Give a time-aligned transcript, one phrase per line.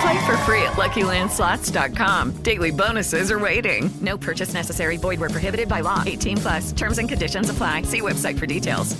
[0.00, 2.32] Play for free at LuckyLandSlots.com.
[2.42, 3.90] Daily bonuses are waiting.
[4.00, 4.96] No purchase necessary.
[4.96, 6.02] Void where prohibited by law.
[6.04, 6.72] 18 plus.
[6.72, 7.82] Terms and conditions apply.
[7.82, 8.96] See website for details.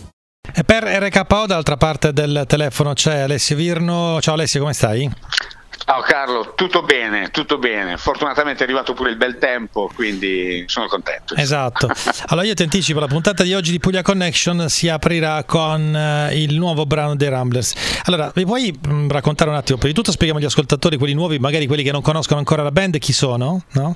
[0.57, 4.21] E per RKO dall'altra parte del telefono c'è Alessio Virno.
[4.21, 5.11] Ciao Alessio, come stai?
[5.87, 7.99] Ciao Carlo, tutto bene, tutto bene.
[7.99, 11.35] Fortunatamente è arrivato pure il bel tempo, quindi sono contento.
[11.35, 11.89] Esatto.
[12.29, 16.41] Allora io ti anticipo, la puntata di oggi di Puglia Connection si aprirà con eh,
[16.41, 18.01] il nuovo brano dei Ramblers.
[18.05, 19.77] Allora, mi puoi mh, raccontare un attimo?
[19.77, 22.71] Prima di tutto spieghiamo agli ascoltatori, quelli nuovi, magari quelli che non conoscono ancora la
[22.71, 23.65] band, chi sono?
[23.73, 23.95] No?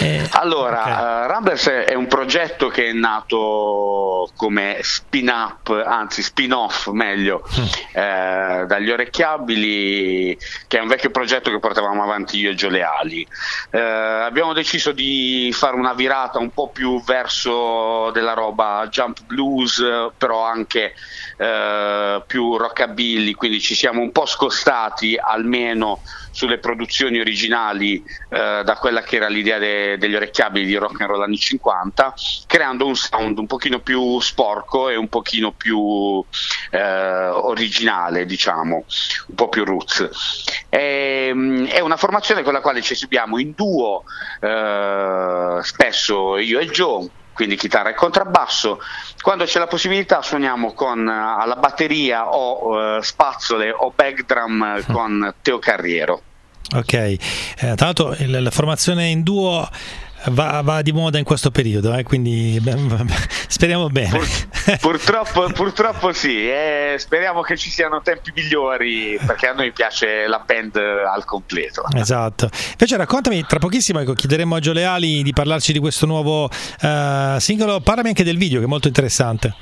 [0.00, 1.24] Eh, allora, okay.
[1.24, 7.64] uh, Ramblers è un progetto che è nato come spin-up, anzi spin-off meglio, mm.
[7.92, 10.36] eh, dagli orecchiabili,
[10.68, 13.26] che è un vecchio progetto che portavamo avanti io e Gio Leali.
[13.70, 19.82] Eh, abbiamo deciso di fare una virata un po' più verso della roba jump blues,
[20.16, 20.94] però anche
[21.36, 26.02] eh, più rockabilly, quindi ci siamo un po' scostati almeno
[26.32, 31.10] sulle produzioni originali eh, da quella che era l'idea de- degli orecchiabili di rock and
[31.10, 32.14] roll anni 50,
[32.46, 36.24] creando un sound un pochino più sporco e un pochino più
[36.70, 38.84] eh, originale, diciamo,
[39.26, 40.08] un po' più roots.
[40.70, 44.04] E, ehm, è una formazione con la quale ci esibiamo in duo,
[44.40, 48.80] eh, spesso io e Joe quindi chitarra e contrabbasso.
[49.20, 55.34] Quando c'è la possibilità suoniamo con, uh, alla batteria o uh, spazzole o backdrum con
[55.42, 56.22] Teo Carriero.
[56.74, 57.18] Ok, eh,
[57.56, 59.68] tra l'altro la formazione in duo
[60.30, 62.76] va, va, di moda in questo periodo, eh, quindi beh,
[63.48, 64.10] speriamo bene.
[64.10, 64.26] Pur,
[64.80, 70.42] purtroppo, purtroppo, sì, eh, speriamo che ci siano tempi migliori perché a noi piace la
[70.44, 71.84] band al completo.
[71.94, 72.48] Esatto.
[72.72, 77.38] Invece raccontami, tra pochissimo ecco, chiederemo a Gio Leali di parlarci di questo nuovo uh,
[77.38, 79.54] singolo, parlami anche del video che è molto interessante.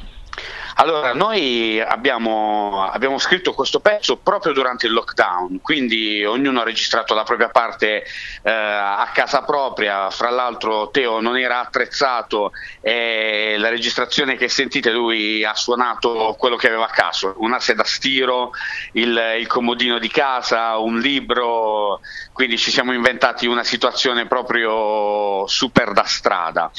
[0.81, 7.13] Allora, noi abbiamo, abbiamo, scritto questo pezzo proprio durante il lockdown, quindi ognuno ha registrato
[7.13, 8.03] la propria parte
[8.43, 14.91] eh, a casa propria, fra l'altro Teo non era attrezzato e la registrazione che sentite
[14.91, 18.53] lui ha suonato quello che aveva a caso, un asse da stiro,
[18.93, 22.01] il, il comodino di casa, un libro,
[22.33, 26.71] quindi ci siamo inventati una situazione proprio super da strada.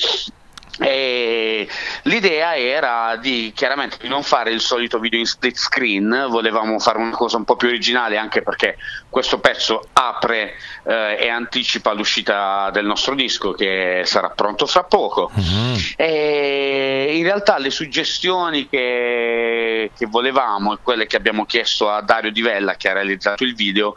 [0.80, 1.68] E
[2.04, 6.98] l'idea era di chiaramente di non fare il solito video in split screen, volevamo fare
[6.98, 8.78] una cosa un po' più originale anche perché
[9.10, 15.30] questo pezzo apre eh, e anticipa l'uscita del nostro disco che sarà pronto fra poco.
[15.38, 15.76] Mm-hmm.
[15.98, 22.32] E in realtà le suggestioni che, che, volevamo e quelle che abbiamo chiesto a Dario
[22.32, 23.94] Di Vella che ha realizzato il video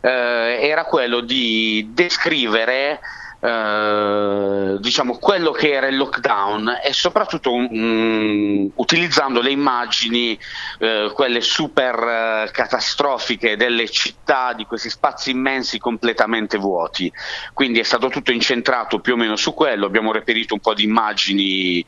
[0.00, 3.00] eh, era quello di descrivere
[3.44, 10.38] eh, diciamo quello che era il lockdown e soprattutto um, utilizzando le immagini
[10.78, 17.12] uh, quelle super uh, catastrofiche delle città di questi spazi immensi completamente vuoti.
[17.52, 19.84] Quindi è stato tutto incentrato più o meno su quello.
[19.84, 21.84] Abbiamo reperito un po' di immagini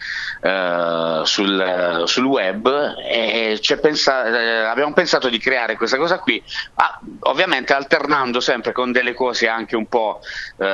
[1.23, 6.43] sul, sul, web e pensa- abbiamo pensato di creare questa cosa qui
[6.75, 10.21] ah, ovviamente alternando sempre con delle cose anche un po'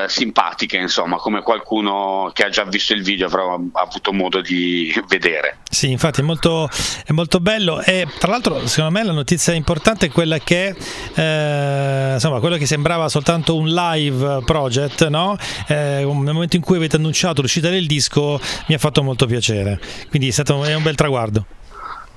[0.06, 3.42] simpatiche che insomma come qualcuno che ha già visto il video avrà
[3.74, 5.58] avuto modo di vedere.
[5.68, 6.66] Sì, infatti è molto,
[7.04, 10.74] è molto bello e tra l'altro secondo me la notizia importante è quella che
[11.14, 15.36] eh, insomma quello che sembrava soltanto un live project, no?
[15.68, 19.78] eh, nel momento in cui avete annunciato l'uscita del disco mi ha fatto molto piacere,
[20.08, 21.44] quindi è stato è un bel traguardo.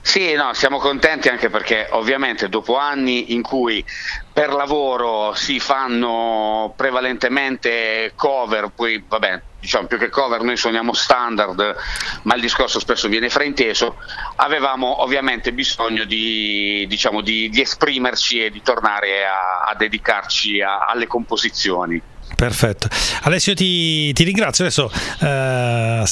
[0.08, 3.84] Sì, no, siamo contenti anche perché ovviamente dopo anni in cui
[4.32, 11.76] per lavoro si fanno prevalentemente cover, poi vabbè, diciamo più che cover noi suoniamo standard,
[12.22, 13.98] ma il discorso spesso viene frainteso,
[14.36, 20.86] avevamo ovviamente bisogno di, diciamo, di, di esprimerci e di tornare a, a dedicarci a,
[20.86, 22.00] alle composizioni.
[22.36, 22.88] Perfetto.
[23.24, 24.66] Alessio ti, ti ringrazio.
[24.66, 24.92] Adesso
[25.22, 26.04] eh,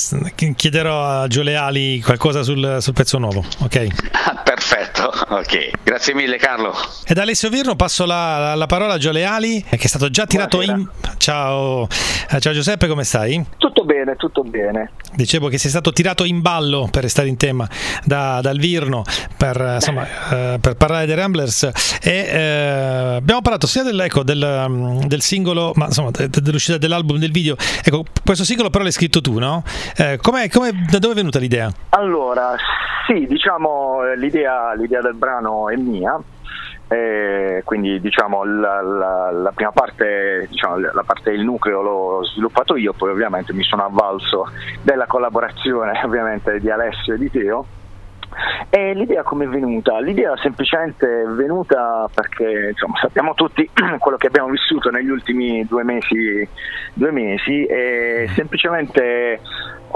[0.56, 3.44] chiederò a Gio Leali qualcosa sul, sul pezzo nuovo.
[3.60, 3.88] Ok.
[4.44, 5.72] Perfetto, ok.
[5.84, 6.74] Grazie mille Carlo.
[7.06, 10.58] Ed Alessio Virno passo la, la parola a Gio Leali che è stato già tirato
[10.58, 10.90] Buonasera.
[11.12, 11.18] in...
[11.18, 11.88] Ciao.
[12.30, 13.44] Eh, ciao Giuseppe, come stai?
[13.58, 14.92] Tutto bene, tutto bene.
[15.14, 17.68] Dicevo che sei stato tirato in ballo per restare in tema
[18.04, 19.04] da, dal Virno
[19.38, 24.66] per, insomma, eh, per parlare dei Ramblers e eh, abbiamo parlato sia del, ecco, del,
[24.68, 27.56] mm, del singolo, ma insomma dell'uscita dell'album, del video.
[27.84, 29.64] Ecco, questo singolo però l'hai scritto tu, no?
[29.98, 31.72] Eh, com'è, com'è, da dove è venuta l'idea?
[31.90, 32.56] Allora,
[33.08, 36.20] sì, diciamo l'idea, l'idea del brano è mia.
[36.94, 42.76] Eh, quindi diciamo la, la, la prima parte, diciamo, la parte del nucleo l'ho sviluppato
[42.76, 44.46] io, poi ovviamente mi sono avvalso
[44.84, 47.66] della collaborazione ovviamente di Alessio e di Teo
[48.70, 50.00] e l'idea come è venuta?
[50.00, 53.68] L'idea semplicemente è venuta perché insomma, sappiamo tutti
[53.98, 56.48] quello che abbiamo vissuto negli ultimi due mesi,
[56.94, 59.40] due mesi e semplicemente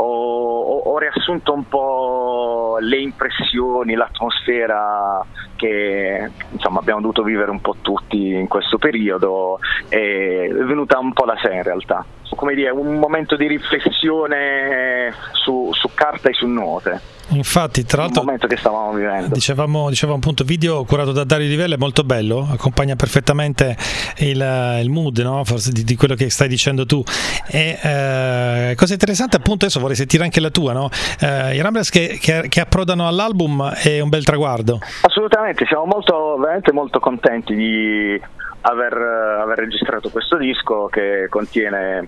[0.01, 7.75] ho, ho, riassunto un po' le impressioni, l'atmosfera che insomma, abbiamo dovuto vivere un po'
[7.81, 9.59] tutti in questo periodo
[9.89, 12.05] e è venuta un po' da sé in realtà.
[12.29, 17.15] Come dire, un momento di riflessione su, su carta e su note.
[17.29, 19.33] Infatti, tra l'altro, momento che stavamo vivendo.
[19.33, 23.75] Dicevamo, dicevamo appunto, video curato da Dario Livella è molto bello, accompagna perfettamente
[24.19, 25.43] il, il mood no?
[25.43, 27.03] Forse di, di, quello che stai dicendo tu.
[27.47, 30.89] E eh, cosa interessante, appunto, adesso vorrei sentire anche la tua, no?
[31.19, 34.79] Eh, I Ramblers che, che, che, approdano all'album è un bel traguardo.
[35.01, 38.21] Assolutamente, siamo molto, veramente molto contenti di
[38.61, 42.07] aver, aver registrato questo disco che contiene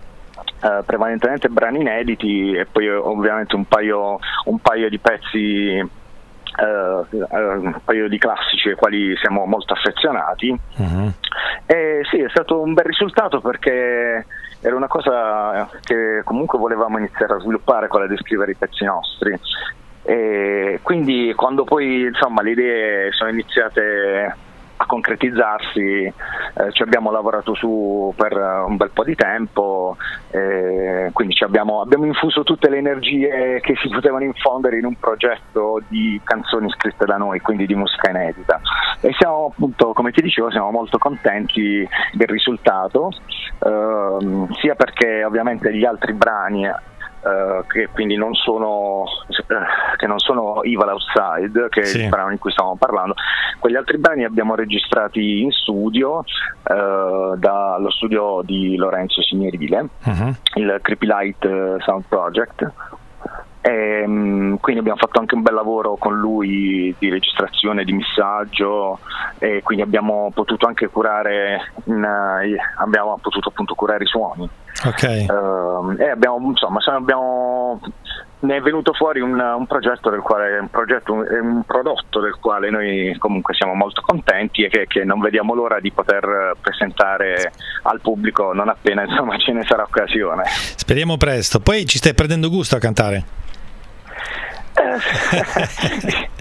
[0.62, 5.82] Uh, prevalentemente brani inediti e poi ovviamente un paio, un paio di pezzi
[6.66, 11.12] un paio di classici ai quali siamo molto affezionati uh-huh.
[11.66, 14.26] e sì è stato un bel risultato perché
[14.62, 19.38] era una cosa che comunque volevamo iniziare a sviluppare quella di scrivere i pezzi nostri
[20.04, 24.36] e quindi quando poi insomma le idee sono iniziate
[24.90, 28.34] concretizzarsi, eh, ci abbiamo lavorato su per
[28.66, 29.96] un bel po' di tempo,
[30.32, 35.80] eh, quindi abbiamo, abbiamo, infuso tutte le energie che si potevano infondere in un progetto
[35.88, 38.60] di canzoni scritte da noi, quindi di musica inedita.
[39.02, 43.12] E siamo appunto, come ti dicevo, siamo molto contenti del risultato,
[43.64, 46.68] ehm, sia perché ovviamente gli altri brani
[47.22, 52.00] Uh, che quindi non sono, uh, che non sono Evil Outside, che sì.
[52.00, 53.14] è il brano in cui stiamo parlando.
[53.60, 60.34] Quegli altri brani li abbiamo registrati in studio, uh, dallo studio di Lorenzo Signerile, uh-huh.
[60.56, 62.72] il Creepy Light Sound Project.
[63.62, 69.00] E, um, quindi abbiamo fatto anche un bel lavoro con lui di registrazione, di missaggio
[69.38, 72.08] e quindi abbiamo potuto anche curare, in,
[72.78, 74.50] abbiamo potuto appunto curare i suoni.
[74.86, 75.26] Okay.
[75.28, 77.82] Uh, e abbiamo, insomma, abbiamo,
[78.40, 82.70] ne è venuto fuori un, un progetto del quale, un, progetto, un, prodotto del quale
[82.70, 87.52] noi comunque siamo molto contenti e che, che, non vediamo l'ora di poter presentare
[87.84, 90.44] al pubblico non appena insomma, ce ne sarà occasione.
[90.46, 91.60] Speriamo presto.
[91.60, 93.24] Poi ci stai prendendo gusto a cantare?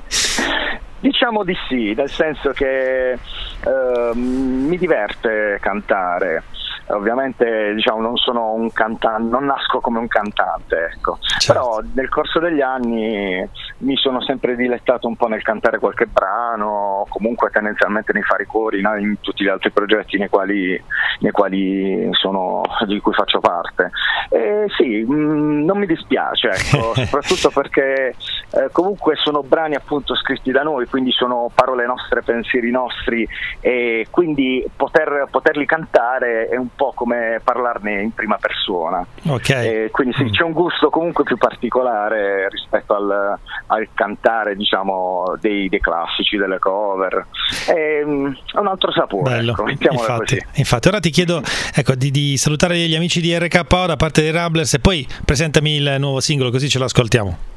[1.01, 3.19] Diciamo di sì, nel senso che
[3.65, 6.43] uh, mi diverte cantare
[6.89, 11.19] ovviamente diciamo, non sono un cantante, non nasco come un cantante, ecco.
[11.39, 11.53] certo.
[11.53, 13.47] però nel corso degli anni
[13.79, 18.47] mi sono sempre dilettato un po' nel cantare qualche brano, comunque tendenzialmente nei fare i
[18.47, 18.97] cori, no?
[18.97, 20.81] in tutti gli altri progetti nei quali,
[21.21, 23.91] nei quali sono, di cui faccio parte.
[24.31, 28.15] E sì, mh, mm, non mi dispiace, ecco, soprattutto perché
[28.51, 33.29] eh, comunque sono brani appunto scritti da noi, quindi sono parole nostre, pensieri nostri
[33.61, 39.05] e quindi poter, poterli cantare è un po' come parlarne in prima persona.
[39.27, 39.91] Okay.
[39.91, 40.31] quindi sì, mm.
[40.31, 46.59] c'è un gusto comunque più particolare rispetto al, al cantare diciamo, dei, dei, classici, delle
[46.59, 47.27] cover.
[47.67, 49.31] È, mm, è un altro sapore.
[49.31, 49.53] Bello.
[49.53, 51.43] Ecco, infatti, infatti, ora ti chiedo
[51.75, 55.77] ecco, di, di, salutare gli amici di RKO da parte dei Rabblers e poi presentami
[55.77, 57.57] il nuovo singolo così ce lo ascoltiamo.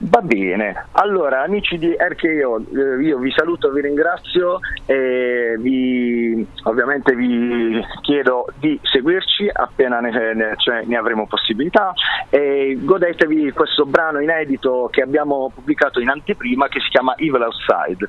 [0.00, 7.16] Va bene, allora amici di RKO, eh, io vi saluto, vi ringrazio e vi, ovviamente
[7.16, 11.92] vi chiedo di seguirci appena ne, ne, cioè, ne avremo possibilità
[12.30, 18.08] e godetevi questo brano inedito che abbiamo pubblicato in anteprima che si chiama Evil Outside.